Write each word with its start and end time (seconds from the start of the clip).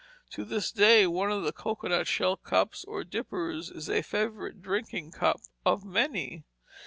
To 0.31 0.43
this 0.43 0.71
day 0.71 1.05
one 1.05 1.31
of 1.31 1.43
the 1.43 1.51
cocoanut 1.51 2.07
shell 2.07 2.35
cups, 2.35 2.83
or 2.83 3.03
dippers, 3.03 3.69
is 3.69 3.87
a 3.87 4.01
favorite 4.01 4.59
drinking 4.59 5.11
cup 5.11 5.41
of 5.63 5.85
many. 5.85 6.43